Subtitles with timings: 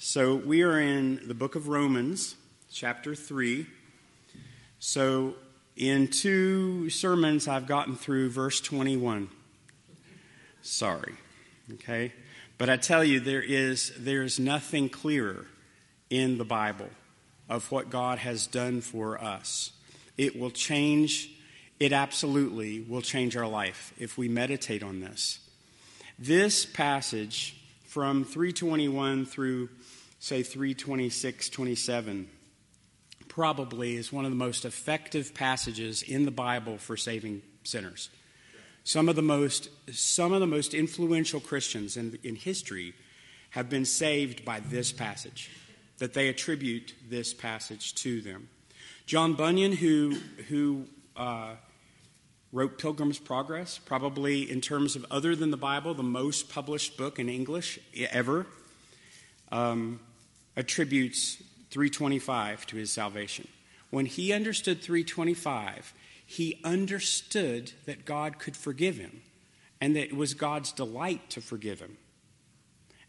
[0.00, 2.36] So we are in the book of Romans,
[2.72, 3.66] chapter 3.
[4.78, 5.34] So
[5.74, 9.28] in two sermons, I've gotten through verse 21.
[10.62, 11.14] Sorry.
[11.74, 12.12] Okay?
[12.58, 15.46] But I tell you, there is, there is nothing clearer
[16.10, 16.90] in the Bible
[17.48, 19.72] of what God has done for us.
[20.16, 21.28] It will change,
[21.80, 25.40] it absolutely will change our life if we meditate on this.
[26.20, 27.56] This passage
[27.88, 29.70] from 321 through,
[30.18, 32.28] say, 326, 27
[33.28, 38.10] probably is one of the most effective passages in the Bible for saving sinners.
[38.84, 42.94] Some of the most, some of the most influential Christians in, in history
[43.50, 45.50] have been saved by this passage,
[45.98, 48.48] that they attribute this passage to them.
[49.06, 50.16] John Bunyan, who,
[50.48, 51.54] who uh,
[52.52, 57.18] wrote Pilgrim's Progress, probably in terms of other than the Bible, the most published book
[57.18, 57.78] in English
[58.10, 58.46] ever,
[59.52, 60.00] um,
[60.58, 61.36] attributes
[61.70, 63.46] 325 to his salvation.
[63.90, 65.94] When he understood 325,
[66.26, 69.22] he understood that God could forgive him
[69.80, 71.96] and that it was God's delight to forgive him.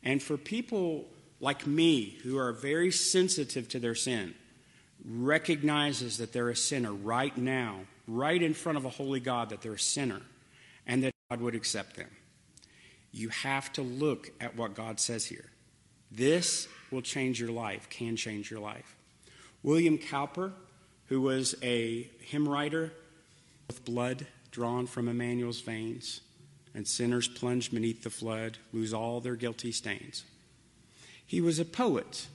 [0.03, 1.05] And for people
[1.41, 4.35] like me who are very sensitive to their sin,
[5.03, 9.61] recognizes that they're a sinner right now right in front of a holy God that
[9.61, 10.21] they're a sinner
[10.85, 12.09] and that God would accept them.
[13.11, 15.45] You have to look at what God says here.
[16.11, 18.95] This will change your life, can change your life.
[19.63, 20.51] William Cowper,
[21.07, 22.91] who was a hymn writer
[23.67, 26.21] with blood drawn from Emmanuel's veins,
[26.73, 30.23] and sinners plunged beneath the flood lose all their guilty stains.
[31.25, 32.27] He was a poet,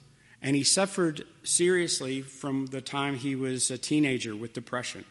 [0.42, 5.04] and he suffered seriously from the time he was a teenager with depression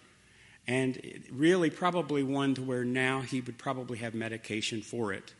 [0.68, 5.34] and really probably one to where now he would probably have medication for it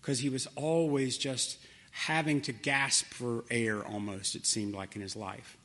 [0.00, 1.58] because he was always just
[1.92, 5.56] having to gasp for air almost it seemed like in his life.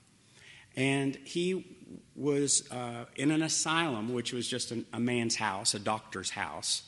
[0.75, 1.77] And he
[2.15, 6.83] was uh, in an asylum which was just an, a man's house a doctor's house.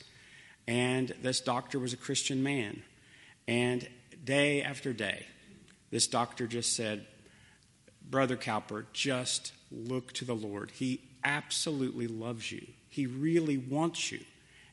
[0.68, 2.82] And this doctor was a christian man.
[3.48, 3.88] And
[4.22, 5.26] day after day
[5.90, 7.06] this doctor just said
[8.08, 10.70] brother cowper just look to the lord.
[10.72, 12.66] He absolutely loves you.
[12.88, 14.20] He really wants you,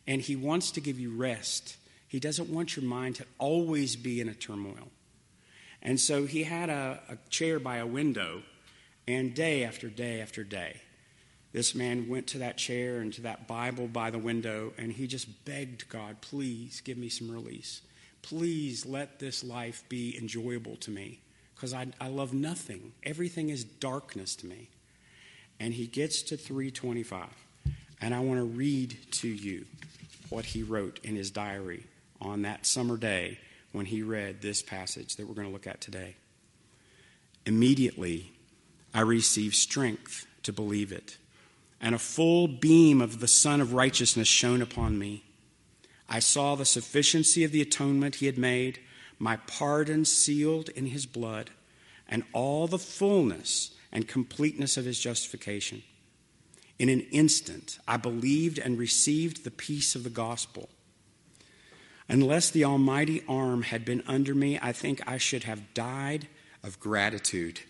[0.06, 1.77] and He wants to give you rest.
[2.08, 4.90] He doesn't want your mind to always be in a turmoil.
[5.82, 8.44] And so he had a, a chair by a window,
[9.08, 10.82] and day after day after day,
[11.54, 15.08] this man went to that chair and to that Bible by the window, and he
[15.08, 17.82] just begged God, please give me some release.
[18.22, 21.22] Please let this life be enjoyable to me
[21.56, 22.92] because I, I love nothing.
[23.04, 24.70] Everything is darkness to me
[25.60, 27.28] and he gets to 325.
[28.02, 29.66] And I want to read to you
[30.30, 31.86] what he wrote in his diary
[32.22, 33.40] on that summer day
[33.72, 36.16] when he read this passage that we're going to look at today.
[37.46, 38.32] Immediately,
[38.94, 41.18] I received strength to believe it,
[41.80, 45.24] and a full beam of the Sun of Righteousness shone upon me.
[46.10, 48.80] I saw the sufficiency of the atonement he had made,
[49.20, 51.52] my pardon sealed in his blood,
[52.08, 55.84] and all the fullness and completeness of his justification.
[56.80, 60.70] In an instant, I believed and received the peace of the gospel.
[62.10, 66.28] Unless the almighty arm had been under me, I think I should have died
[66.64, 67.62] of gratitude.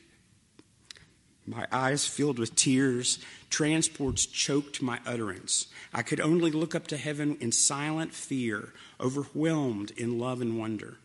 [1.46, 5.68] My eyes filled with tears, transports choked my utterance.
[5.94, 10.98] I could only look up to heaven in silent fear, overwhelmed in love and wonder.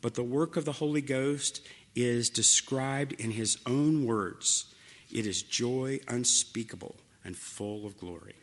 [0.00, 4.74] But the work of the Holy Ghost is described in his own words
[5.10, 8.34] it is joy unspeakable and full of glory.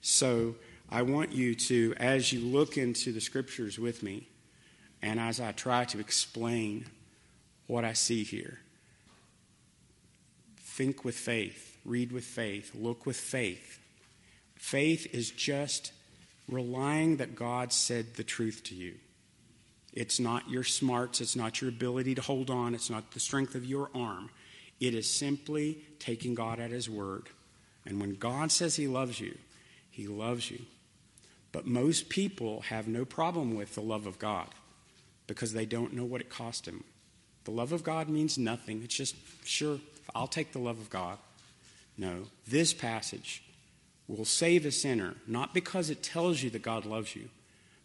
[0.00, 0.56] So
[0.94, 4.28] I want you to, as you look into the scriptures with me,
[5.02, 6.86] and as I try to explain
[7.66, 8.60] what I see here,
[10.56, 13.80] think with faith, read with faith, look with faith.
[14.54, 15.90] Faith is just
[16.48, 18.94] relying that God said the truth to you.
[19.94, 23.56] It's not your smarts, it's not your ability to hold on, it's not the strength
[23.56, 24.30] of your arm.
[24.78, 27.30] It is simply taking God at His word.
[27.84, 29.36] And when God says He loves you,
[29.90, 30.60] He loves you.
[31.54, 34.48] But most people have no problem with the love of God
[35.28, 36.82] because they don't know what it cost Him.
[37.44, 38.82] The love of God means nothing.
[38.82, 39.14] It's just,
[39.44, 39.78] sure,
[40.16, 41.16] I'll take the love of God.
[41.96, 43.40] No, this passage
[44.08, 47.28] will save a sinner, not because it tells you that God loves you,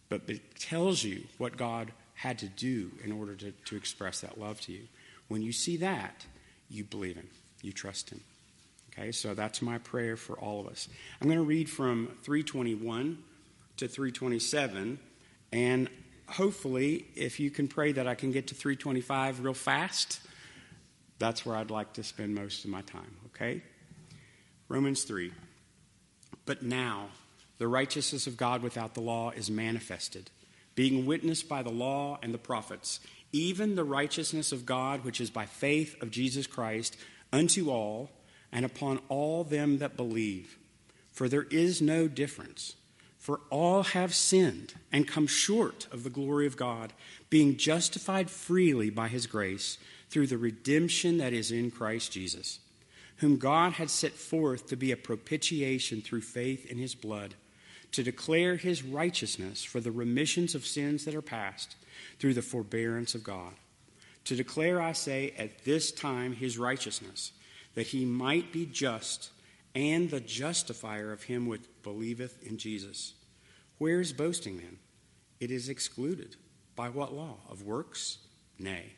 [0.08, 4.40] but it tells you what God had to do in order to, to express that
[4.40, 4.82] love to you.
[5.28, 6.26] When you see that,
[6.68, 7.28] you believe Him,
[7.62, 8.20] you trust Him.
[8.92, 10.88] Okay, so that's my prayer for all of us.
[11.22, 13.18] I'm going to read from 321
[13.80, 14.98] to 327,
[15.52, 15.90] and
[16.28, 20.20] hopefully, if you can pray that I can get to 325 real fast,
[21.18, 23.62] that's where I'd like to spend most of my time, okay?
[24.68, 25.32] Romans 3.
[26.44, 27.08] But now,
[27.58, 30.30] the righteousness of God without the law is manifested,
[30.74, 33.00] being witnessed by the law and the prophets,
[33.32, 36.96] even the righteousness of God which is by faith of Jesus Christ
[37.32, 38.10] unto all
[38.52, 40.58] and upon all them that believe.
[41.12, 42.76] For there is no difference.
[43.20, 46.94] For all have sinned and come short of the glory of God,
[47.28, 49.76] being justified freely by his grace
[50.08, 52.60] through the redemption that is in Christ Jesus,
[53.16, 57.34] whom God had set forth to be a propitiation through faith in his blood,
[57.92, 61.76] to declare his righteousness for the remissions of sins that are past
[62.18, 63.52] through the forbearance of God.
[64.24, 67.32] To declare, I say, at this time his righteousness,
[67.74, 69.30] that he might be just
[69.74, 73.14] and the justifier of him which believeth in Jesus.
[73.78, 74.78] Where is boasting then?
[75.38, 76.36] It is excluded.
[76.76, 77.36] By what law?
[77.48, 78.18] Of works?
[78.58, 78.92] Nay,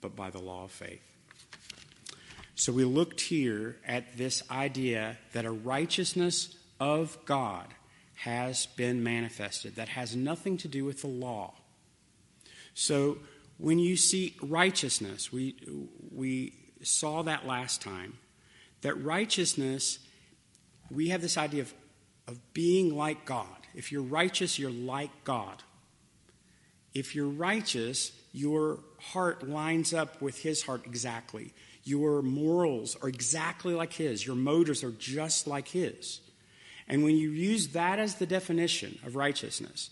[0.00, 1.02] but by the law of faith.
[2.56, 7.66] So we looked here at this idea that a righteousness of God
[8.16, 11.54] has been manifested that has nothing to do with the law.
[12.74, 13.18] So
[13.58, 15.56] when you see righteousness, we,
[16.12, 18.18] we saw that last time,
[18.82, 19.98] that righteousness
[20.90, 21.74] we have this idea of,
[22.26, 23.46] of being like God.
[23.74, 25.62] If you're righteous, you're like God.
[26.94, 31.52] If you're righteous, your heart lines up with His heart exactly.
[31.82, 34.26] Your morals are exactly like His.
[34.26, 36.20] Your motives are just like His.
[36.88, 39.90] And when you use that as the definition of righteousness,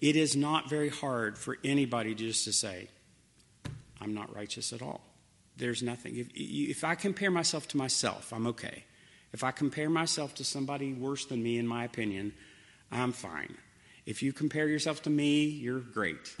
[0.00, 2.88] it is not very hard for anybody just to say,
[4.00, 5.00] I'm not righteous at all.
[5.56, 6.16] There's nothing.
[6.16, 8.84] If, if I compare myself to myself, I'm okay.
[9.34, 12.32] If I compare myself to somebody worse than me, in my opinion,
[12.92, 13.56] I'm fine.
[14.06, 16.36] If you compare yourself to me, you're great.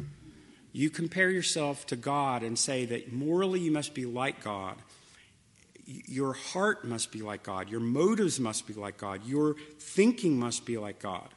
[0.72, 4.76] You compare yourself to God and say that morally you must be like God.
[5.84, 7.68] Your heart must be like God.
[7.68, 9.26] Your motives must be like God.
[9.26, 11.28] Your thinking must be like God.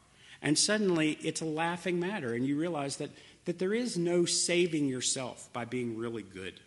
[0.43, 3.09] And suddenly it's a laughing matter, and you realize that,
[3.45, 6.59] that there is no saving yourself by being really good.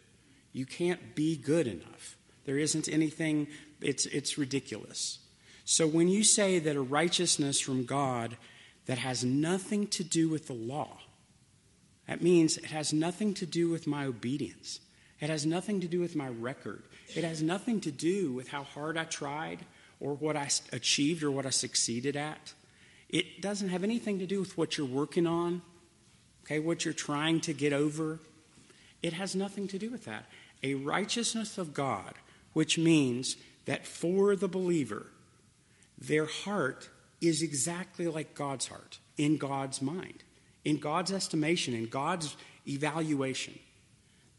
[0.53, 2.17] You can't be good enough.
[2.45, 3.47] There isn't anything
[3.81, 5.19] it's, it's ridiculous.
[5.65, 8.37] So when you say that a righteousness from God
[8.87, 10.99] that has nothing to do with the law,
[12.09, 14.81] that means it has nothing to do with my obedience.
[15.21, 16.83] It has nothing to do with my record.
[17.15, 19.61] It has nothing to do with how hard I tried
[20.01, 22.55] or what I achieved or what I succeeded at.
[23.09, 25.63] It doesn't have anything to do with what you're working on,
[26.45, 28.19] okay, what you're trying to get over.
[29.03, 30.27] It has nothing to do with that.
[30.63, 32.15] A righteousness of God,
[32.55, 33.37] which means
[33.67, 35.07] that for the believer,
[35.99, 36.89] their heart
[37.21, 40.25] is exactly like God's heart, in God's mind,
[40.65, 42.37] in God's estimation, in God's
[42.67, 43.59] evaluation.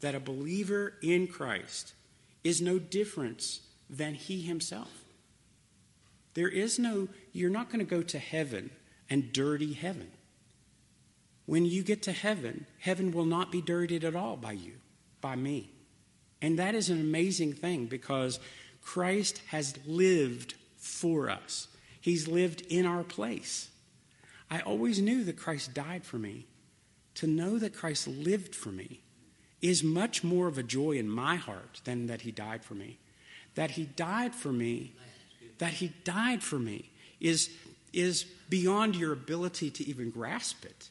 [0.00, 1.94] That a believer in Christ
[2.42, 5.04] is no different than he himself.
[6.34, 8.70] There is no, you're not going to go to heaven
[9.08, 10.10] and dirty heaven.
[11.46, 14.74] When you get to heaven, heaven will not be dirtied at all by you,
[15.20, 15.70] by me.
[16.40, 18.40] And that is an amazing thing because
[18.82, 21.68] Christ has lived for us,
[22.00, 23.70] He's lived in our place.
[24.50, 26.46] I always knew that Christ died for me.
[27.16, 29.00] To know that Christ lived for me
[29.62, 32.98] is much more of a joy in my heart than that He died for me.
[33.54, 34.92] That He died for me,
[35.58, 36.90] that He died for me
[37.20, 37.50] is,
[37.92, 40.90] is beyond your ability to even grasp it.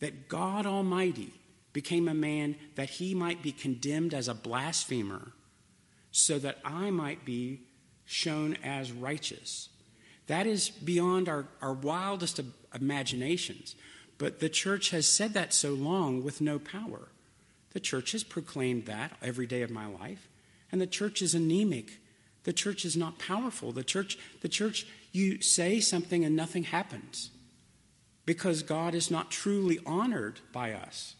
[0.00, 1.32] That God Almighty
[1.72, 5.32] became a man that He might be condemned as a blasphemer
[6.16, 7.60] so that I might be
[8.06, 9.68] shown as righteous.
[10.28, 12.40] That is beyond our, our wildest
[12.74, 13.76] imaginations.
[14.16, 17.08] But the church has said that so long with no power.
[17.74, 20.26] The church has proclaimed that every day of my life.
[20.72, 21.98] And the church is anemic.
[22.44, 23.72] The church is not powerful.
[23.72, 27.30] The church, the church, you say something and nothing happens.
[28.24, 31.14] Because God is not truly honored by us.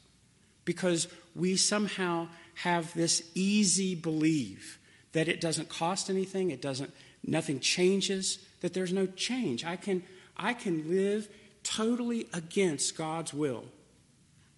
[0.64, 4.80] Because we somehow have this easy belief
[5.12, 6.92] that it doesn't cost anything, it doesn't
[7.26, 9.64] nothing changes, that there's no change.
[9.64, 10.02] I can
[10.36, 11.28] I can live
[11.62, 13.64] totally against God's will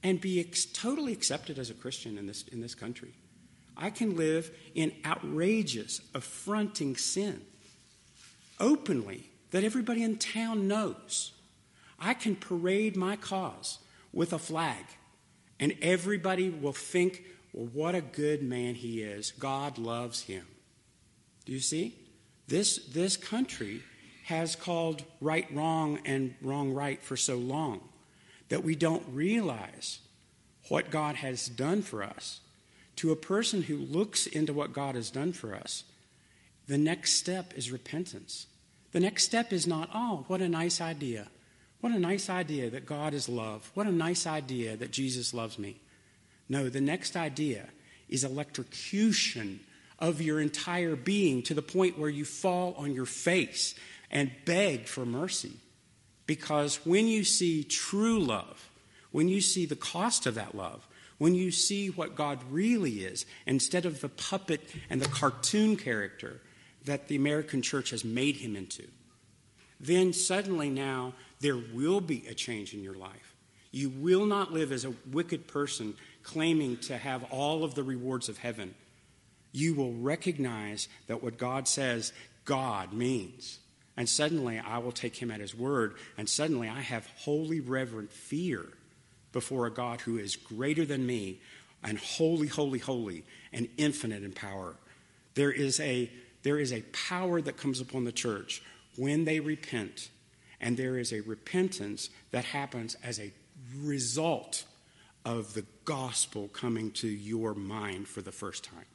[0.03, 3.13] and be ex- totally accepted as a Christian in this in this country.
[3.77, 7.43] I can live in outrageous, affronting sin
[8.59, 11.33] openly that everybody in town knows.
[11.99, 13.79] I can parade my cause
[14.13, 14.85] with a flag,
[15.59, 17.25] and everybody will think
[17.59, 19.33] well, what a good man he is.
[19.33, 20.47] God loves him.
[21.45, 21.97] Do you see?
[22.47, 23.83] This, this country
[24.27, 27.81] has called right wrong and wrong right for so long
[28.49, 29.99] that we don't realize
[30.69, 32.39] what God has done for us,
[32.95, 35.83] to a person who looks into what God has done for us,
[36.69, 38.47] the next step is repentance.
[38.93, 41.27] The next step is not, oh, what a nice idea.
[41.81, 43.73] What a nice idea that God is love.
[43.75, 45.81] What a nice idea that Jesus loves me.
[46.49, 47.69] No, the next idea
[48.09, 49.61] is electrocution
[49.99, 53.75] of your entire being to the point where you fall on your face
[54.11, 55.53] and beg for mercy.
[56.27, 58.71] Because when you see true love,
[59.11, 60.87] when you see the cost of that love,
[61.19, 66.41] when you see what God really is, instead of the puppet and the cartoon character
[66.85, 68.85] that the American church has made him into,
[69.81, 73.35] then suddenly now there will be a change in your life.
[73.71, 75.95] You will not live as a wicked person
[76.29, 78.75] claiming to have all of the rewards of heaven.
[79.53, 82.13] You will recognize that what God says
[82.45, 83.59] God means.
[83.97, 88.13] And suddenly I will take him at his word, and suddenly I have holy reverent
[88.13, 88.67] fear
[89.33, 91.41] before a God who is greater than me
[91.83, 94.77] and holy, holy, holy, and infinite in power.
[95.35, 96.11] There is a,
[96.43, 98.63] there is a power that comes upon the church
[98.97, 100.11] when they repent,
[100.61, 103.33] and there is a repentance that happens as a
[103.81, 104.65] result
[105.29, 108.87] of the gospel coming to your mind for the first time.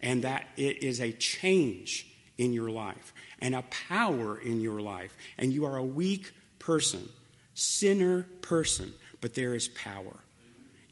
[0.00, 2.06] And that it is a change
[2.38, 5.16] in your life and a power in your life.
[5.36, 7.08] And you are a weak person,
[7.54, 10.20] sinner person, but there is power.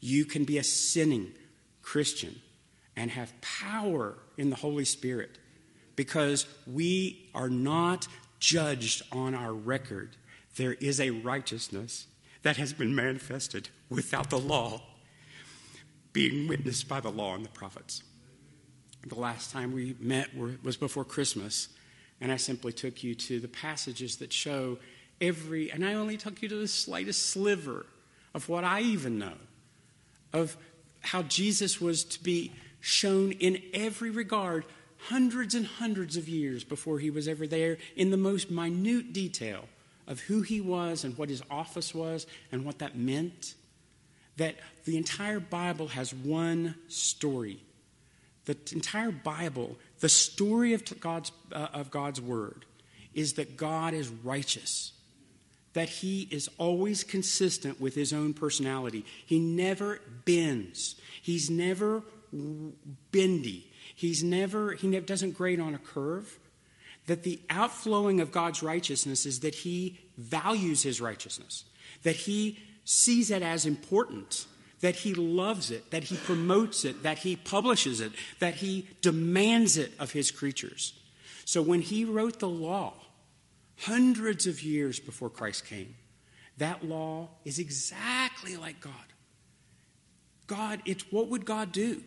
[0.01, 1.31] You can be a sinning
[1.81, 2.35] Christian
[2.97, 5.37] and have power in the Holy Spirit
[5.95, 8.05] because we are not
[8.39, 10.17] judged on our record.
[10.57, 12.07] There is a righteousness
[12.45, 14.79] that has been manifested without the law
[16.13, 18.03] being witnessed by the law and the prophets.
[19.07, 20.29] The last time we met
[20.63, 21.69] was before Christmas,
[22.21, 24.77] and I simply took you to the passages that show
[25.19, 27.87] every, and I only took you to the slightest sliver
[28.35, 29.37] of what I even know
[30.31, 30.55] of
[31.01, 34.65] how Jesus was to be shown in every regard
[35.07, 39.67] hundreds and hundreds of years before he was ever there in the most minute detail
[40.07, 43.55] of who he was and what his office was and what that meant.
[44.37, 47.61] That the entire Bible has one story.
[48.45, 52.65] The entire Bible, the story of God's, uh, of God's Word,
[53.13, 54.91] is that God is righteous,
[55.73, 59.05] that He is always consistent with His own personality.
[59.25, 62.03] He never bends, He's never
[63.11, 66.37] bendy, He's never, He doesn't grade on a curve.
[67.07, 71.65] That the outflowing of God's righteousness is that He values His righteousness,
[72.03, 74.45] that He sees it as important,
[74.81, 79.77] that he loves it, that he promotes it, that he publishes it, that he demands
[79.77, 80.93] it of his creatures.
[81.43, 82.93] So when he wrote the law,
[83.79, 85.95] hundreds of years before Christ came,
[86.57, 88.93] that law is exactly like God.
[90.47, 92.03] God, it's what would God do?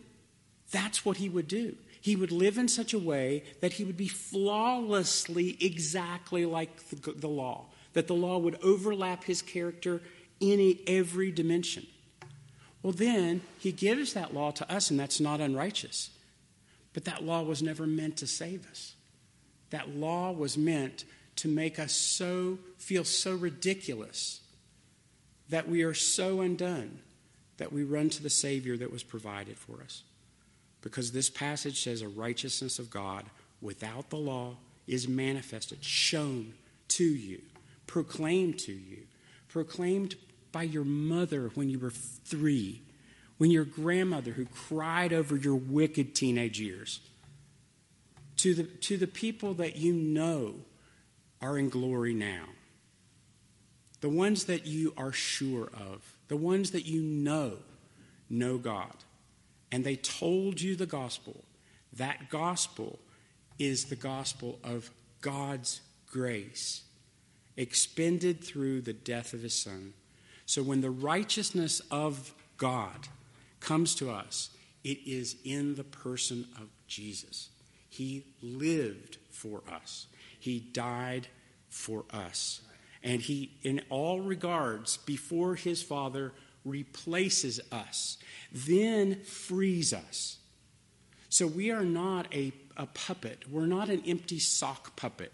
[0.71, 1.75] That's what he would do.
[2.01, 7.11] He would live in such a way that he would be flawlessly exactly like the,
[7.11, 10.01] the law, that the law would overlap his character
[10.39, 11.85] in every dimension.
[12.81, 16.11] Well, then he gives that law to us, and that's not unrighteous.
[16.93, 18.95] But that law was never meant to save us.
[19.69, 21.03] That law was meant
[21.37, 24.41] to make us so feel so ridiculous
[25.49, 26.99] that we are so undone
[27.57, 30.03] that we run to the Savior that was provided for us.
[30.81, 33.25] Because this passage says a righteousness of God
[33.61, 34.55] without the law
[34.87, 36.53] is manifested, shown
[36.89, 37.41] to you,
[37.85, 39.03] proclaimed to you,
[39.49, 40.15] proclaimed
[40.51, 42.81] by your mother when you were three,
[43.37, 47.01] when your grandmother who cried over your wicked teenage years,
[48.37, 50.55] to the, to the people that you know
[51.41, 52.45] are in glory now,
[54.01, 57.57] the ones that you are sure of, the ones that you know
[58.29, 58.95] know God,
[59.71, 61.43] and they told you the gospel,
[61.93, 62.99] that gospel
[63.57, 64.89] is the gospel of
[65.21, 66.83] God's grace
[67.57, 69.93] expended through the death of his son
[70.49, 73.07] so when the righteousness of God
[73.59, 74.49] comes to us,
[74.83, 77.49] it is in the person of Jesus.
[77.87, 80.07] He lived for us,
[80.39, 81.27] He died
[81.69, 82.61] for us.
[83.03, 86.33] And He, in all regards, before His Father,
[86.65, 88.17] replaces us,
[88.51, 90.37] then frees us.
[91.29, 95.31] So we are not a, a puppet, we're not an empty sock puppet.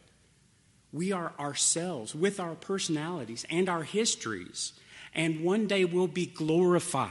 [0.91, 4.73] We are ourselves with our personalities and our histories
[5.15, 7.09] and one day we'll be glorified.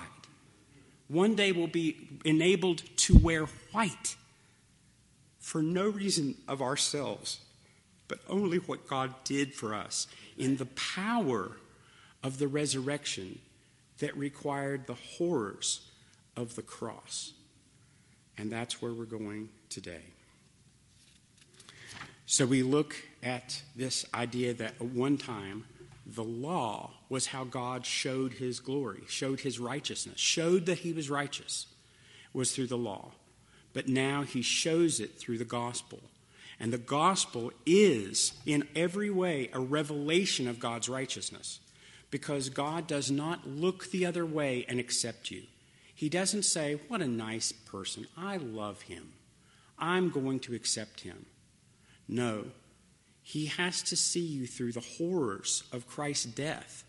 [1.08, 4.16] One day we'll be enabled to wear white
[5.38, 7.40] for no reason of ourselves,
[8.06, 10.06] but only what God did for us
[10.36, 11.52] in the power
[12.22, 13.38] of the resurrection
[14.04, 15.80] that required the horrors
[16.36, 17.32] of the cross.
[18.36, 20.02] And that's where we're going today.
[22.26, 25.64] So we look at this idea that at one time
[26.04, 31.08] the law was how God showed his glory, showed his righteousness, showed that he was
[31.08, 31.66] righteous,
[32.34, 33.12] was through the law.
[33.72, 36.00] But now he shows it through the gospel.
[36.60, 41.60] And the gospel is, in every way, a revelation of God's righteousness
[42.14, 45.42] because God does not look the other way and accept you.
[45.92, 48.06] He doesn't say, What a nice person.
[48.16, 49.14] I love him.
[49.80, 51.26] I'm going to accept him.
[52.06, 52.44] No,
[53.20, 56.84] he has to see you through the horrors of Christ's death.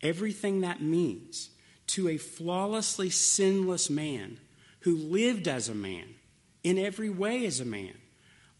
[0.00, 1.50] Everything that means
[1.88, 4.38] to a flawlessly sinless man
[4.82, 6.14] who lived as a man,
[6.62, 7.94] in every way as a man,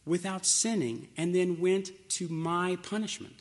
[0.04, 3.36] without sinning, and then went to my punishment.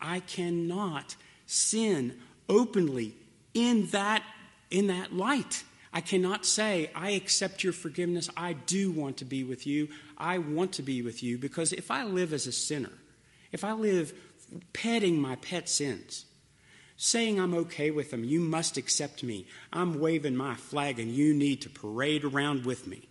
[0.00, 3.14] I cannot sin openly
[3.54, 4.22] in that,
[4.70, 5.64] in that light.
[5.92, 8.28] I cannot say, I accept your forgiveness.
[8.36, 9.88] I do want to be with you.
[10.16, 12.92] I want to be with you because if I live as a sinner,
[13.52, 14.12] if I live
[14.72, 16.26] petting my pet sins,
[16.96, 21.32] saying I'm okay with them, you must accept me, I'm waving my flag and you
[21.32, 23.08] need to parade around with me.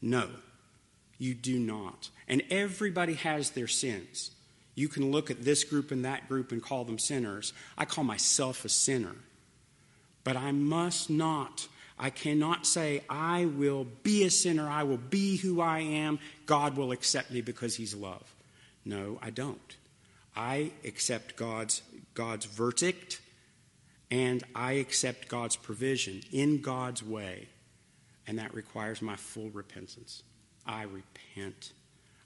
[0.00, 0.28] No,
[1.18, 2.10] you do not.
[2.28, 4.30] And everybody has their sins.
[4.78, 7.52] You can look at this group and that group and call them sinners.
[7.76, 9.16] I call myself a sinner.
[10.24, 11.68] But I must not
[11.98, 16.76] I cannot say, I will be a sinner, I will be who I am, God
[16.76, 18.22] will accept me because He's love.
[18.84, 19.76] No, I don't.
[20.36, 21.82] I accept God's,
[22.14, 23.20] God's verdict
[24.10, 27.48] and I accept God's provision in God's way,
[28.26, 30.22] and that requires my full repentance.
[30.64, 31.72] I repent.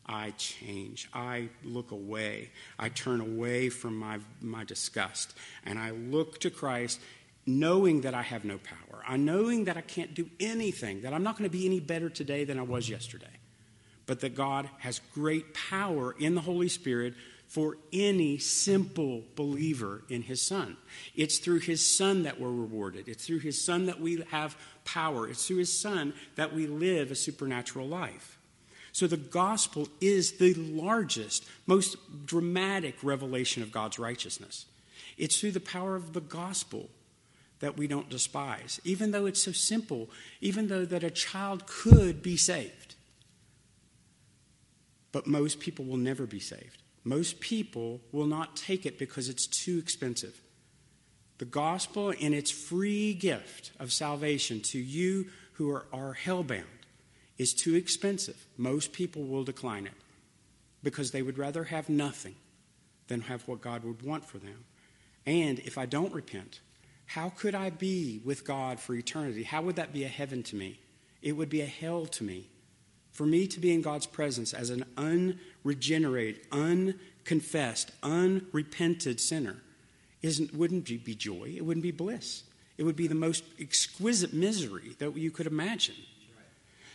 [0.07, 1.09] I change.
[1.15, 2.51] I look away.
[2.79, 7.01] I turn away from my, my disgust, and I look to Christ
[7.47, 9.03] knowing that I have no power.
[9.07, 12.09] I knowing that I can't do anything, that I'm not going to be any better
[12.09, 13.27] today than I was yesterday.
[14.07, 17.15] But that God has great power in the Holy Spirit
[17.49, 20.77] for any simple believer in his son.
[21.15, 23.09] It's through his son that we're rewarded.
[23.09, 25.29] It's through his son that we have power.
[25.29, 28.38] It's through his son that we live a supernatural life.
[28.92, 34.66] So the gospel is the largest, most dramatic revelation of God's righteousness.
[35.16, 36.90] It's through the power of the gospel
[37.61, 42.22] that we don't despise, even though it's so simple, even though that a child could
[42.22, 42.96] be saved.
[45.11, 46.83] But most people will never be saved.
[47.05, 50.40] Most people will not take it because it's too expensive.
[51.38, 56.82] The gospel, in its free gift of salvation to you who are, are hellbound,
[57.42, 58.46] is too expensive.
[58.57, 59.92] Most people will decline it
[60.83, 62.37] because they would rather have nothing
[63.09, 64.64] than have what God would want for them.
[65.26, 66.61] And if I don't repent,
[67.07, 69.42] how could I be with God for eternity?
[69.42, 70.81] How would that be a heaven to me?
[71.20, 72.48] It would be a hell to me.
[73.11, 79.57] For me to be in God's presence as an unregenerated, unconfessed, unrepented sinner
[80.22, 81.52] isn't, wouldn't be joy.
[81.55, 82.44] It wouldn't be bliss.
[82.78, 85.96] It would be the most exquisite misery that you could imagine.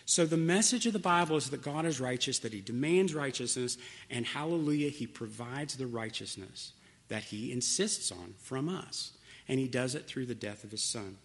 [0.08, 3.78] So, the message of the Bible is that God is righteous, that He demands righteousness,
[4.10, 6.72] and hallelujah, He provides the righteousness
[7.10, 9.12] that He insists on from us
[9.48, 11.18] and he does it through the death of his son.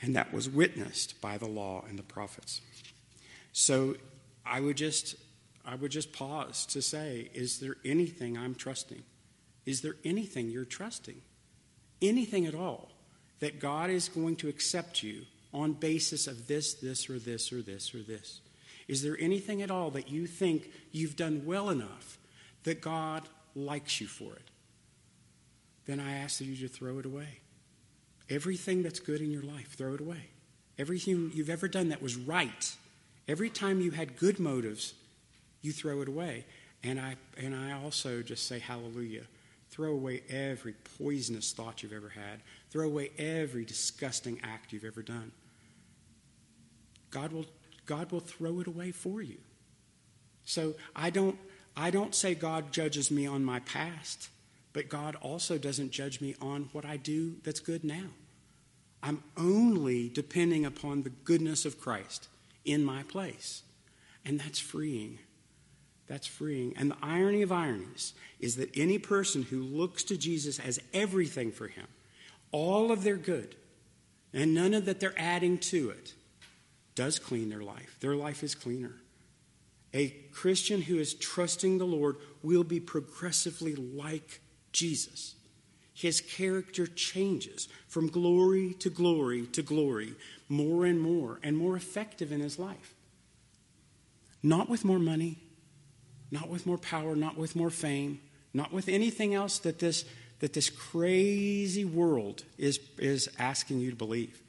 [0.00, 2.60] And that was witnessed by the law and the prophets.
[3.52, 3.96] So
[4.46, 5.16] I would just
[5.64, 9.02] I would just pause to say, is there anything I'm trusting?
[9.66, 11.20] Is there anything you're trusting?
[12.00, 12.90] Anything at all
[13.40, 17.62] that God is going to accept you on basis of this, this, or this, or
[17.62, 18.40] this, or this?
[18.86, 22.18] Is there anything at all that you think you've done well enough
[22.64, 24.48] that God likes you for it?
[25.88, 27.40] then I ask that you to throw it away.
[28.28, 30.28] Everything that's good in your life, throw it away.
[30.78, 32.76] Everything you've ever done that was right,
[33.26, 34.92] every time you had good motives,
[35.62, 36.44] you throw it away.
[36.84, 39.24] And I, and I also just say hallelujah.
[39.78, 42.40] Throw away every poisonous thought you've ever had.
[42.68, 45.30] Throw away every disgusting act you've ever done.
[47.10, 47.46] God will,
[47.86, 49.36] God will throw it away for you.
[50.44, 51.38] So I don't,
[51.76, 54.30] I don't say God judges me on my past.
[54.72, 58.08] But God also doesn't judge me on what I do that's good now.
[59.00, 62.26] I'm only depending upon the goodness of Christ
[62.64, 63.62] in my place.
[64.24, 65.20] And that's freeing.
[66.08, 66.74] That's freeing.
[66.76, 71.52] And the irony of ironies is that any person who looks to Jesus as everything
[71.52, 71.86] for him,
[72.50, 73.54] all of their good,
[74.32, 76.14] and none of that they're adding to it,
[76.94, 77.96] does clean their life.
[78.00, 78.96] Their life is cleaner.
[79.94, 84.40] A Christian who is trusting the Lord will be progressively like
[84.72, 85.34] Jesus.
[85.98, 90.14] his character changes from glory to glory to glory,
[90.48, 92.94] more and more, and more effective in his life.
[94.40, 95.38] Not with more money,
[96.30, 98.20] not with more power, not with more fame,
[98.52, 100.04] not with anything else that this,
[100.40, 104.42] that this crazy world is, is asking you to believe.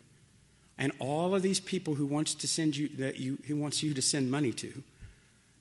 [0.78, 3.94] And all of these people who wants to send you that you he wants you
[3.94, 4.82] to send money to,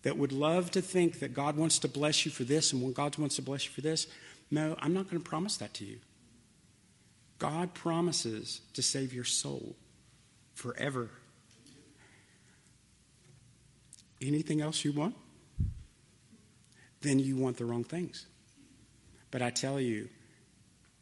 [0.02, 3.18] that would love to think that God wants to bless you for this and God
[3.18, 4.07] wants to bless you for this,
[4.50, 5.98] no, I'm not going to promise that to you.
[7.38, 9.76] God promises to save your soul
[10.54, 11.11] forever.
[14.20, 15.14] Anything else you want?
[17.01, 18.27] Then you want the wrong things.
[19.31, 20.09] But I tell you,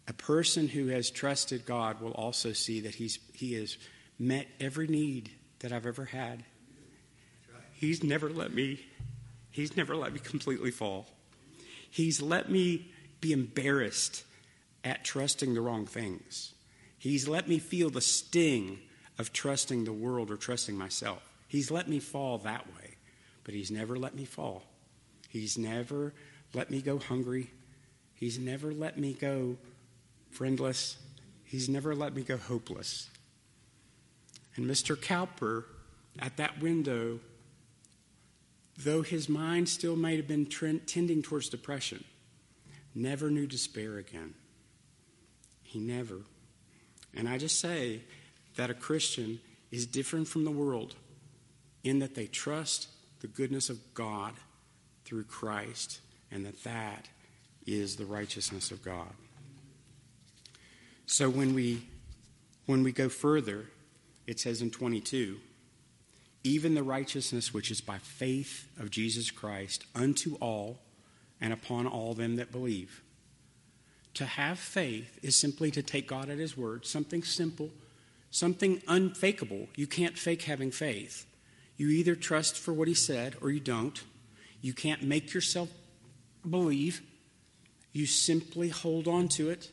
[0.09, 3.77] a person who has trusted God will also see that he's, he has
[4.19, 5.31] met every need
[5.61, 6.45] that I've ever had.
[7.73, 8.81] He's never let me,
[9.51, 11.07] he's never let me completely fall.
[11.91, 14.25] He's let me be embarrassed
[14.85, 16.55] at trusting the wrong things.
[16.99, 18.79] He's let me feel the sting
[19.19, 21.23] of trusting the world or trusting myself.
[21.49, 22.97] He's let me fall that way,
[23.45, 24.63] but He's never let me fall.
[25.37, 26.14] He's never
[26.55, 27.51] let me go hungry.
[28.14, 29.59] He's never let me go
[30.31, 30.96] friendless.
[31.44, 33.11] He's never let me go hopeless.
[34.57, 34.99] And Mr.
[34.99, 35.66] Cowper,
[36.18, 37.20] at that window,
[38.79, 42.03] though his mind still may have been tending towards depression,
[42.94, 44.33] never knew despair again.
[45.62, 46.20] He never.
[47.12, 48.01] And I just say
[48.57, 50.94] that a Christian is different from the world
[51.85, 52.88] in that they trust
[53.20, 54.33] the goodness of God
[55.07, 57.09] through Christ and that that
[57.66, 59.12] is the righteousness of God.
[61.07, 61.87] So when we
[62.66, 63.66] when we go further,
[64.27, 65.38] it says in 22,
[66.42, 70.81] even the righteousness which is by faith of Jesus Christ unto all
[71.40, 73.03] and upon all them that believe.
[74.14, 77.71] To have faith is simply to take God at His word, something simple,
[78.31, 79.69] something unfakeable.
[79.77, 81.27] You can't fake having faith.
[81.77, 84.03] You either trust for what He said or you don't.
[84.66, 85.68] You can't make yourself
[86.48, 87.02] believe.
[87.92, 89.70] You simply hold on to it.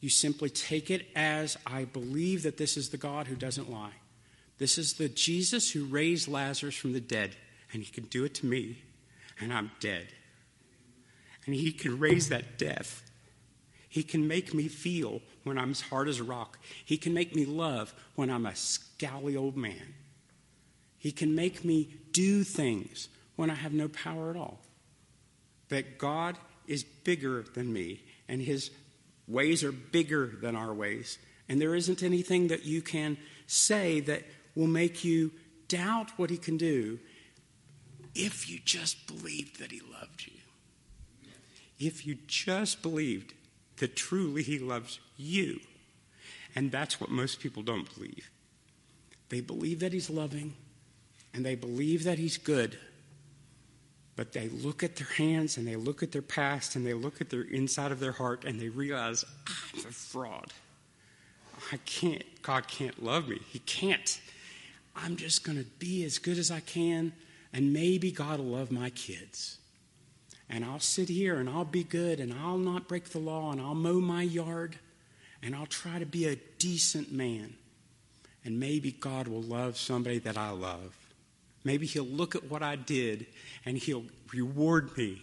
[0.00, 3.94] You simply take it as I believe that this is the God who doesn't lie.
[4.58, 7.36] This is the Jesus who raised Lazarus from the dead,
[7.72, 8.82] and He can do it to me,
[9.40, 10.08] and I'm dead
[11.46, 13.02] and He can raise that death.
[13.88, 16.58] He can make me feel when I'm as hard as a rock.
[16.84, 19.94] He can make me love when I'm a scowly old man.
[20.98, 24.60] He can make me do things when I have no power at all.
[25.68, 28.70] That God is bigger than me, and His
[29.26, 31.18] ways are bigger than our ways.
[31.48, 33.16] And there isn't anything that you can
[33.46, 34.22] say that
[34.54, 35.32] will make you
[35.68, 36.98] doubt what He can do
[38.14, 40.42] if you just believed that He loved you
[41.86, 43.34] if you just believed
[43.78, 45.60] that truly He loves you.
[46.54, 48.30] And that's what most people don't believe.
[49.28, 50.54] They believe that He's loving
[51.34, 52.78] and they believe that He's good,
[54.16, 57.20] but they look at their hands and they look at their past and they look
[57.20, 59.24] at their inside of their heart and they realize,
[59.74, 60.52] I'm a fraud.
[61.72, 63.40] I can't, God can't love me.
[63.48, 64.20] He can't.
[64.94, 67.12] I'm just going to be as good as I can,
[67.52, 69.58] and maybe God will love my kids
[70.52, 73.60] and I'll sit here and I'll be good and I'll not break the law and
[73.60, 74.76] I'll mow my yard
[75.42, 77.54] and I'll try to be a decent man.
[78.44, 80.94] And maybe God will love somebody that I love.
[81.64, 83.26] Maybe He'll look at what I did
[83.64, 85.22] and He'll reward me,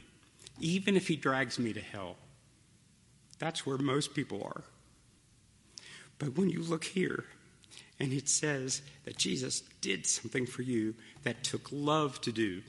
[0.59, 2.15] even if He drags me to hell.
[3.39, 4.63] That's where most people are.
[6.17, 7.25] But when you look here,
[7.99, 12.61] and it says that Jesus did something for you that took love to do,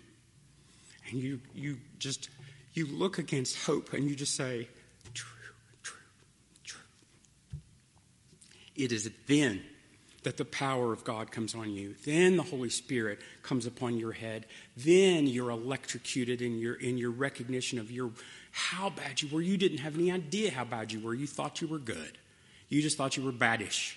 [1.09, 2.29] and you, you just
[2.75, 4.69] you look against hope and you just say,
[5.13, 5.39] true,
[5.83, 5.97] true,
[6.65, 6.81] true.
[8.77, 9.63] It is then
[10.23, 11.95] that the power of God comes on you.
[12.05, 14.47] Then the Holy Spirit comes upon your head.
[14.77, 18.11] Then you're electrocuted in your in your recognition of your
[18.53, 19.41] how bad you were.
[19.41, 21.15] You didn't have any idea how bad you were.
[21.15, 22.19] You thought you were good.
[22.69, 23.97] You just thought you were baddish.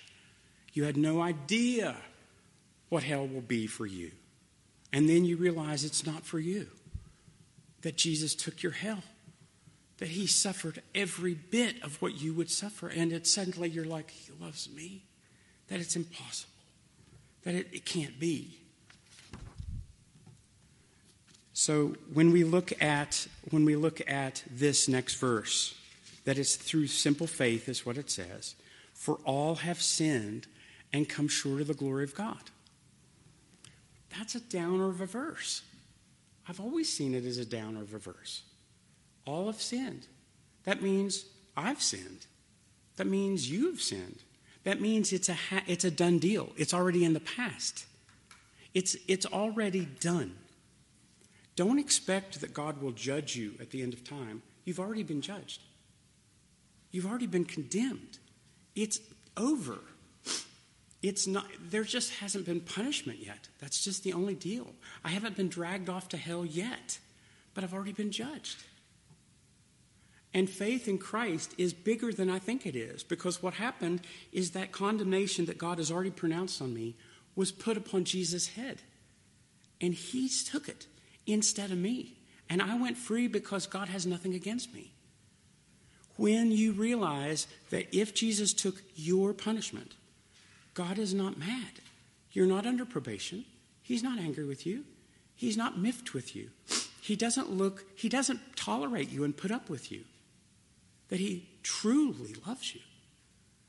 [0.74, 1.96] You had no idea
[2.90, 4.12] what hell will be for you.
[4.92, 6.68] And then you realize it's not for you
[7.82, 9.04] that Jesus took your hell,
[9.98, 12.88] that he suffered every bit of what you would suffer.
[12.88, 15.04] And it suddenly you're like, he loves me,
[15.74, 16.54] that it's impossible,
[17.44, 18.60] that it, it can't be.
[21.54, 25.74] So when we look at when we look at this next verse,
[26.26, 28.54] that it's through simple faith is what it says,
[28.94, 30.46] for all have sinned
[30.94, 32.52] and come short of the glory of God.
[34.16, 35.64] That's a downer of a verse.
[36.48, 38.44] I've always seen it as a downer of a verse.
[39.26, 40.06] All have sinned.
[40.66, 41.26] That means
[41.58, 42.28] I've sinned.
[42.98, 44.20] That means you've sinned.
[44.64, 46.52] That means it's a, ha- it's a done deal.
[46.58, 47.86] It's already in the past.
[48.74, 50.36] It's, it's already done.
[51.56, 54.42] Don't expect that God will judge you at the end of time.
[54.66, 55.62] You've already been judged,
[56.92, 58.20] you've already been condemned.
[58.76, 59.00] It's
[59.38, 59.80] over.
[61.04, 63.50] It's not, there just hasn't been punishment yet.
[63.60, 64.74] That's just the only deal.
[65.04, 66.98] I haven't been dragged off to hell yet,
[67.54, 68.64] but I've already been judged.
[70.34, 74.52] And faith in Christ is bigger than I think it is because what happened is
[74.52, 76.96] that condemnation that God has already pronounced on me
[77.36, 78.82] was put upon Jesus' head.
[79.80, 80.88] And he took it
[81.28, 82.18] instead of me.
[82.50, 84.94] And I went free because God has nothing against me.
[86.16, 89.94] When you realize that if Jesus took your punishment,
[90.74, 91.82] God is not mad.
[92.32, 93.46] You're not under probation.
[93.82, 94.86] He's not angry with you.
[95.36, 96.50] He's not miffed with you.
[97.02, 100.06] He doesn't look, he doesn't tolerate you and put up with you.
[101.14, 102.82] That he truly loves you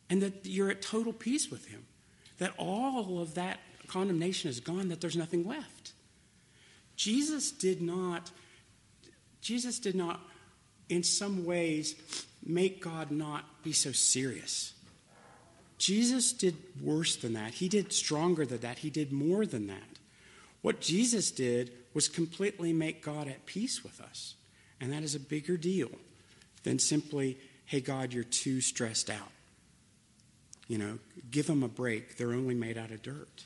[0.08, 1.84] and that you're at total peace with him.
[2.38, 5.92] That all of that condemnation is gone, that there's nothing left.
[6.96, 8.30] Jesus did not,
[9.42, 10.20] Jesus did not,
[10.88, 11.94] in some ways,
[12.42, 14.72] make God not be so serious.
[15.76, 17.52] Jesus did worse than that.
[17.52, 18.78] He did stronger than that.
[18.78, 19.98] He did more than that.
[20.62, 24.34] What Jesus did was completely make God at peace with us.
[24.80, 25.90] And that is a bigger deal
[26.64, 29.30] than simply, hey, God, you're too stressed out.
[30.66, 30.98] You know,
[31.30, 32.16] give them a break.
[32.16, 33.44] They're only made out of dirt.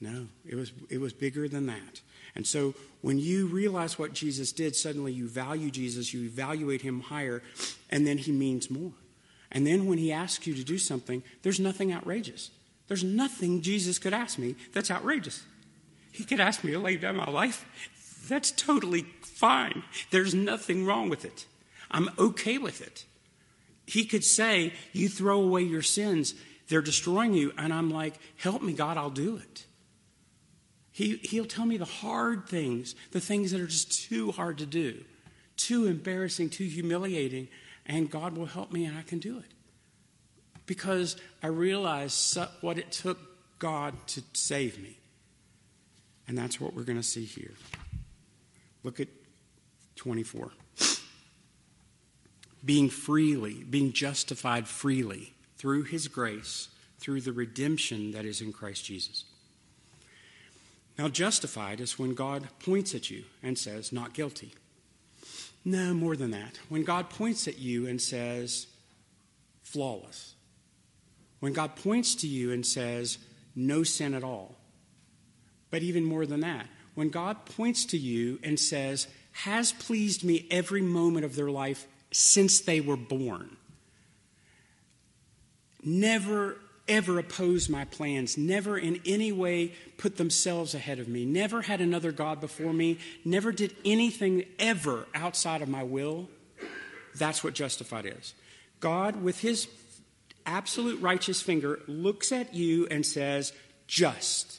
[0.00, 2.00] No, it was, it was bigger than that.
[2.34, 7.00] And so when you realize what Jesus did, suddenly you value Jesus, you evaluate him
[7.00, 7.42] higher,
[7.90, 8.92] and then he means more.
[9.52, 12.50] And then when he asks you to do something, there's nothing outrageous.
[12.88, 15.42] There's nothing Jesus could ask me that's outrageous.
[16.12, 17.66] He could ask me to lay down my life.
[18.28, 19.82] That's totally fine.
[20.10, 21.46] There's nothing wrong with it.
[21.90, 23.04] I'm okay with it.
[23.86, 26.34] He could say, You throw away your sins,
[26.68, 27.52] they're destroying you.
[27.58, 29.66] And I'm like, Help me, God, I'll do it.
[30.92, 34.66] He, he'll tell me the hard things, the things that are just too hard to
[34.66, 35.02] do,
[35.56, 37.48] too embarrassing, too humiliating,
[37.86, 39.52] and God will help me and I can do it.
[40.66, 43.18] Because I realize what it took
[43.58, 44.98] God to save me.
[46.28, 47.54] And that's what we're going to see here.
[48.84, 49.08] Look at
[49.96, 50.52] 24.
[52.64, 56.68] Being freely, being justified freely through his grace,
[56.98, 59.24] through the redemption that is in Christ Jesus.
[60.98, 64.52] Now, justified is when God points at you and says, not guilty.
[65.64, 66.58] No, more than that.
[66.68, 68.66] When God points at you and says,
[69.62, 70.34] flawless.
[71.38, 73.18] When God points to you and says,
[73.56, 74.56] no sin at all.
[75.70, 80.46] But even more than that, when God points to you and says, has pleased me
[80.50, 83.56] every moment of their life since they were born.
[85.82, 86.56] Never
[86.90, 91.80] ever opposed my plans, never in any way put themselves ahead of me, never had
[91.80, 96.28] another God before me, never did anything ever outside of my will,
[97.14, 98.34] that's what justified is.
[98.80, 99.68] God, with his
[100.44, 103.52] absolute righteous finger, looks at you and says,
[103.86, 104.58] just,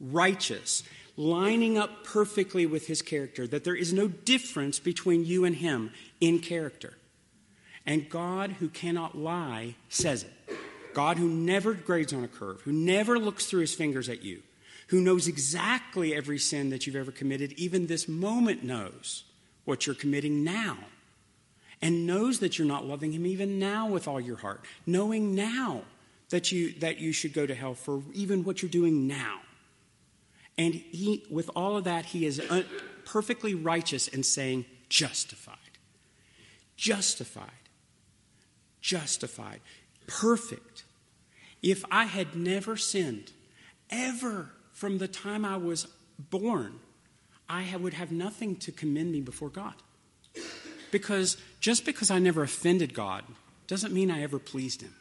[0.00, 0.84] righteous,
[1.16, 5.90] lining up perfectly with his character, that there is no difference between you and him
[6.20, 6.94] in character.
[7.86, 10.56] And God, who cannot lie, says it.
[10.92, 14.42] God who never grades on a curve, who never looks through his fingers at you,
[14.88, 19.24] who knows exactly every sin that you've ever committed, even this moment knows
[19.64, 20.78] what you're committing now,
[21.82, 25.82] and knows that you're not loving him even now with all your heart, knowing now
[26.30, 29.40] that you, that you should go to hell for even what you're doing now.
[30.58, 32.42] And he, with all of that, he is
[33.04, 35.56] perfectly righteous in saying, justified.
[36.76, 37.50] Justified.
[38.80, 39.60] Justified.
[40.06, 40.84] Perfect
[41.62, 43.32] if I had never sinned,
[43.90, 45.88] ever from the time I was
[46.18, 46.80] born,
[47.48, 49.74] I would have nothing to commend me before God.
[50.90, 53.24] Because just because I never offended God
[53.66, 54.94] doesn't mean I ever pleased Him.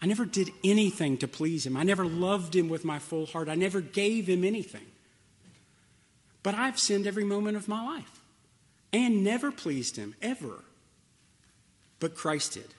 [0.00, 1.76] I never did anything to please Him.
[1.76, 3.48] I never loved Him with my full heart.
[3.48, 4.86] I never gave Him anything.
[6.42, 8.20] But I've sinned every moment of my life
[8.92, 10.64] and never pleased Him, ever.
[12.00, 12.74] But Christ did.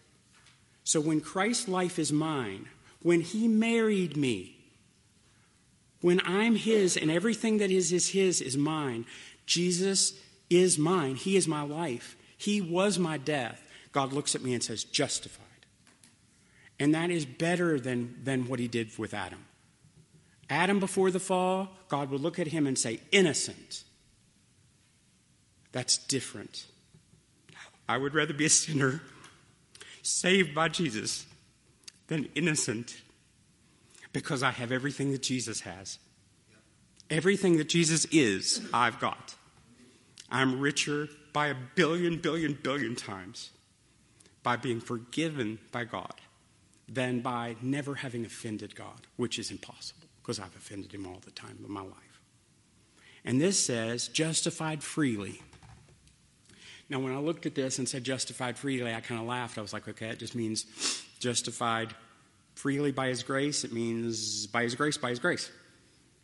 [0.84, 2.67] So when Christ's life is mine,
[3.01, 4.55] when he married me,
[6.01, 9.05] when I'm his and everything that is, is his is mine,
[9.45, 10.13] Jesus
[10.49, 11.15] is mine.
[11.15, 12.15] He is my life.
[12.38, 13.62] He was my death.
[13.91, 15.45] God looks at me and says, justified.
[16.79, 19.45] And that is better than, than what he did with Adam.
[20.49, 23.83] Adam, before the fall, God would look at him and say, innocent.
[25.71, 26.65] That's different.
[27.87, 29.01] I would rather be a sinner
[30.01, 31.25] saved by Jesus
[32.07, 33.01] than innocent
[34.13, 35.99] because I have everything that Jesus has.
[37.09, 39.35] Everything that Jesus is, I've got.
[40.31, 43.51] I'm richer by a billion, billion, billion times
[44.41, 46.13] by being forgiven by God
[46.89, 51.32] than by never having offended God, which is impossible because I've offended Him all the
[51.32, 52.21] time of my life.
[53.25, 55.41] And this says, justified freely.
[56.89, 59.58] Now, when I looked at this and said justified freely, I kind of laughed.
[59.58, 60.65] I was like, okay, it just means
[61.19, 61.93] justified
[62.56, 63.63] freely by His grace.
[63.63, 65.52] It means by His grace, by His grace.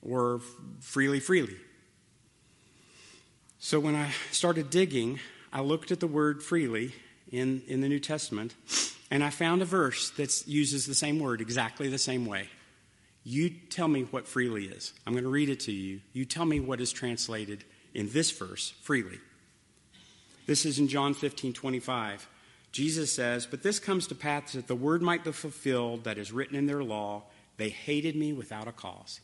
[0.01, 0.39] Or
[0.79, 1.55] freely, freely.
[3.59, 5.19] So when I started digging,
[5.51, 6.93] I looked at the word freely
[7.31, 8.53] in, in the New Testament,
[9.15, 12.49] and I found a verse that uses the same word exactly the same way.
[13.23, 14.91] You tell me what freely is.
[15.07, 16.01] I'm going to read it to you.
[16.11, 19.19] You tell me what is translated in this verse, freely.
[20.47, 22.27] This is in John 15 25.
[22.73, 26.33] Jesus says, But this comes to pass that the word might be fulfilled that is
[26.33, 27.23] written in their law.
[27.55, 29.21] They hated me without a cause.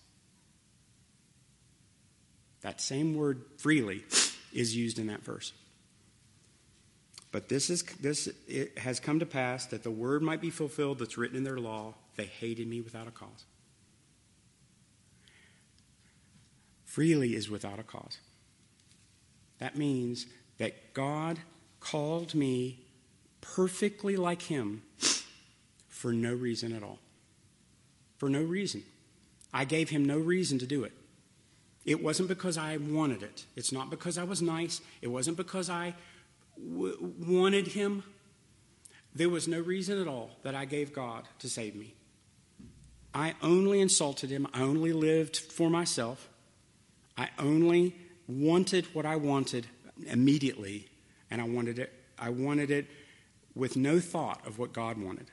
[2.61, 4.05] That same word, freely,
[4.53, 5.51] is used in that verse.
[7.31, 10.99] But this, is, this it has come to pass that the word might be fulfilled
[10.99, 11.93] that's written in their law.
[12.17, 13.45] They hated me without a cause.
[16.83, 18.17] Freely is without a cause.
[19.59, 20.25] That means
[20.57, 21.39] that God
[21.79, 22.79] called me
[23.39, 24.83] perfectly like Him
[25.87, 26.99] for no reason at all.
[28.17, 28.83] For no reason.
[29.53, 30.91] I gave Him no reason to do it.
[31.85, 33.45] It wasn't because I wanted it.
[33.55, 34.81] It's not because I was nice.
[35.01, 35.95] It wasn't because I
[36.61, 38.03] w- wanted Him.
[39.13, 41.95] There was no reason at all that I gave God to save me.
[43.13, 44.47] I only insulted Him.
[44.53, 46.29] I only lived for myself.
[47.17, 47.95] I only
[48.27, 49.67] wanted what I wanted
[50.07, 50.87] immediately,
[51.29, 51.93] and I wanted it.
[52.17, 52.87] I wanted it
[53.53, 55.29] with no thought of what God wanted.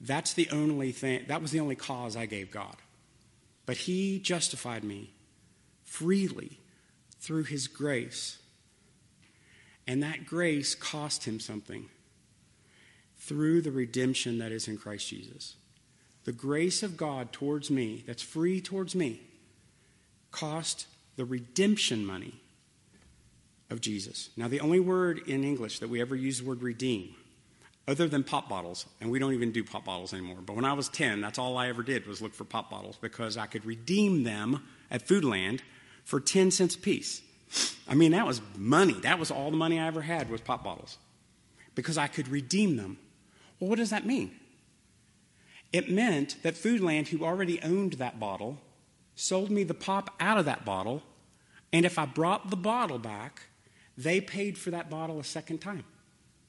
[0.00, 1.24] That's the only thing.
[1.26, 2.76] That was the only cause I gave God.
[3.64, 5.10] But He justified me
[5.86, 6.60] freely
[7.20, 8.38] through his grace.
[9.86, 11.88] And that grace cost him something
[13.18, 15.56] through the redemption that is in Christ Jesus.
[16.24, 19.20] The grace of God towards me, that's free towards me,
[20.32, 22.34] cost the redemption money
[23.70, 24.30] of Jesus.
[24.36, 27.14] Now, the only word in English that we ever use the word redeem,
[27.88, 30.72] other than pop bottles, and we don't even do pop bottles anymore, but when I
[30.72, 33.64] was 10, that's all I ever did was look for pop bottles because I could
[33.64, 35.60] redeem them at Foodland
[36.04, 37.22] for 10 cents a piece.
[37.88, 38.94] I mean, that was money.
[38.94, 40.98] That was all the money I ever had was pop bottles
[41.74, 42.98] because I could redeem them.
[43.60, 44.32] Well, what does that mean?
[45.72, 48.58] It meant that Foodland, who already owned that bottle,
[49.14, 51.02] sold me the pop out of that bottle,
[51.72, 53.42] and if I brought the bottle back,
[53.96, 55.84] they paid for that bottle a second time.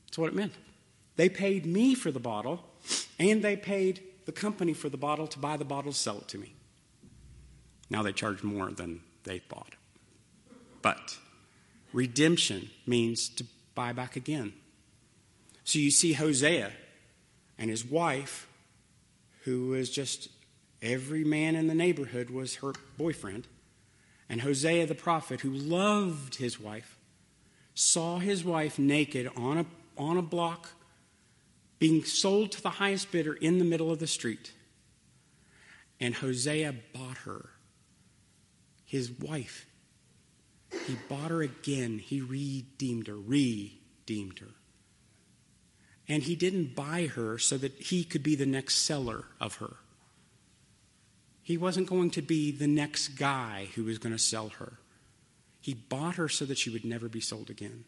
[0.05, 0.53] That's what it meant.
[1.15, 2.63] They paid me for the bottle,
[3.19, 6.37] and they paid the company for the bottle to buy the bottle sell it to
[6.37, 6.53] me.
[7.89, 9.76] Now they charge more than they bought.
[10.87, 11.17] But
[11.91, 13.45] redemption means to
[13.75, 14.53] buy back again.
[15.65, 16.71] So you see Hosea
[17.57, 18.47] and his wife,
[19.43, 20.29] who was just
[20.81, 23.49] every man in the neighborhood was her boyfriend.
[24.29, 26.97] And Hosea the prophet, who loved his wife,
[27.75, 29.65] saw his wife naked on a,
[29.97, 30.69] on a block
[31.79, 34.53] being sold to the highest bidder in the middle of the street.
[35.99, 37.49] And Hosea bought her
[38.85, 39.65] his wife.
[40.85, 41.99] He bought her again.
[41.99, 44.55] He redeemed her, redeemed her.
[46.07, 49.77] And he didn't buy her so that he could be the next seller of her.
[51.41, 54.79] He wasn't going to be the next guy who was going to sell her.
[55.61, 57.85] He bought her so that she would never be sold again.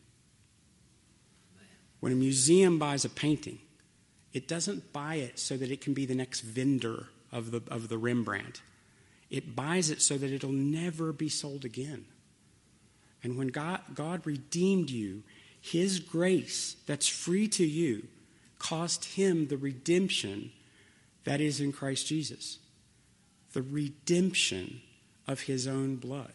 [2.00, 3.60] When a museum buys a painting,
[4.32, 7.90] it doesn't buy it so that it can be the next vendor of the, of
[7.90, 8.62] the Rembrandt.
[9.30, 12.06] It buys it so that it'll never be sold again.
[13.24, 15.24] And when God, God redeemed you,
[15.62, 18.08] His grace that's free to you
[18.58, 20.52] cost Him the redemption
[21.24, 22.60] that is in Christ Jesus.
[23.54, 24.82] The redemption
[25.28, 26.34] of His own blood.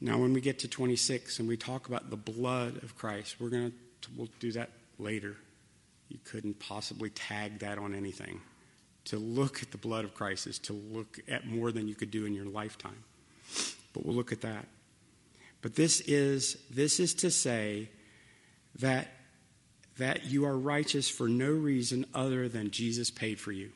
[0.00, 3.48] Now, when we get to 26 and we talk about the blood of Christ, we're
[3.48, 3.72] going
[4.02, 5.36] to we'll do that later.
[6.08, 8.40] You couldn't possibly tag that on anything
[9.06, 12.10] to look at the blood of Christ is to look at more than you could
[12.10, 13.04] do in your lifetime.
[13.96, 14.66] But we'll look at that.
[15.62, 17.88] But this is this is to say
[18.80, 19.08] that
[19.96, 23.70] that you are righteous for no reason other than Jesus paid for you.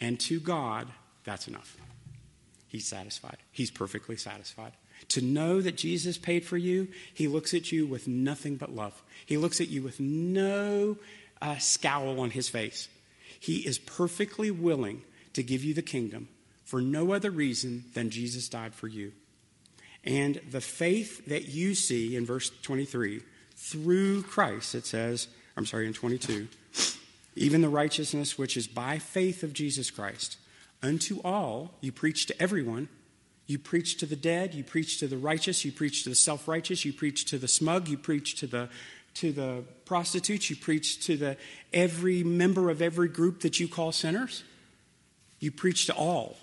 [0.00, 0.88] And to God,
[1.24, 1.76] that's enough.
[2.68, 3.36] He's satisfied.
[3.52, 4.72] He's perfectly satisfied.
[5.08, 9.02] To know that Jesus paid for you, he looks at you with nothing but love.
[9.26, 10.96] He looks at you with no
[11.42, 12.88] uh, scowl on his face.
[13.38, 15.02] He is perfectly willing
[15.34, 16.28] to give you the kingdom
[16.70, 19.10] for no other reason than Jesus died for you.
[20.04, 23.22] And the faith that you see in verse 23,
[23.56, 26.46] through Christ, it says, I'm sorry, in 22,
[27.34, 30.36] even the righteousness which is by faith of Jesus Christ,
[30.80, 32.88] unto all you preach to everyone.
[33.48, 36.46] You preach to the dead, you preach to the righteous, you preach to the self
[36.46, 38.68] righteous, you preach to the smug, you preach to the
[39.14, 41.36] to the prostitutes, you preach to the
[41.72, 44.44] every member of every group that you call sinners.
[45.40, 46.36] You preach to all,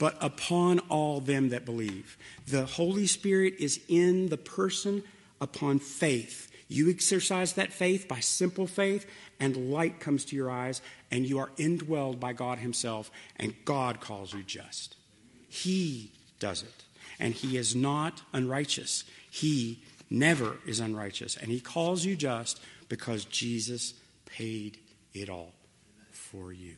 [0.00, 2.16] but upon all them that believe.
[2.48, 5.04] The Holy Spirit is in the person
[5.42, 6.50] upon faith.
[6.68, 9.04] You exercise that faith by simple faith,
[9.38, 10.80] and light comes to your eyes,
[11.10, 14.96] and you are indwelled by God Himself, and God calls you just.
[15.50, 16.84] He does it,
[17.18, 19.04] and He is not unrighteous.
[19.30, 23.92] He never is unrighteous, and He calls you just because Jesus
[24.24, 24.78] paid
[25.12, 25.52] it all
[26.10, 26.76] for you.